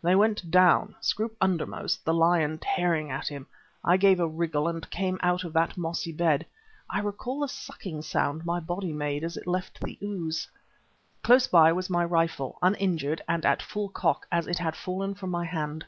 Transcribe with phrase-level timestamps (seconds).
[0.00, 3.48] They went down, Scroope undermost, the leopard tearing at him.
[3.82, 6.46] I gave a wriggle and came out of that mossy bed
[6.88, 10.46] I recall the sucking sound my body made as it left the ooze.
[11.24, 15.30] Close by was my rifle, uninjured and at full cock as it had fallen from
[15.30, 15.80] my hand.